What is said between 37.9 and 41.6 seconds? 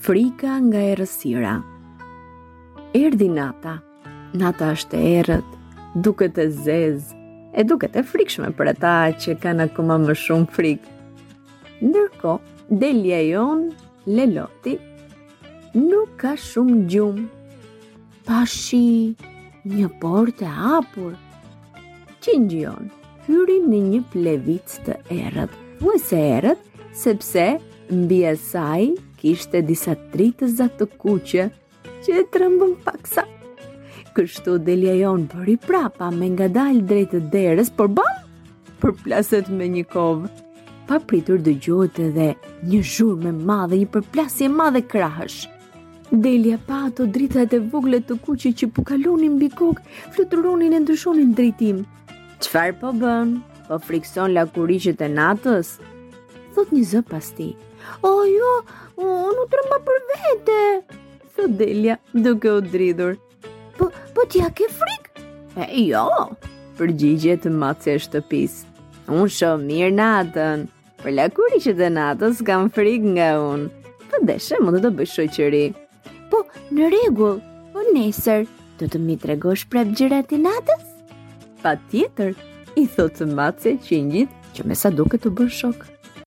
bam, për plaset me një kovë. Pa pritur dë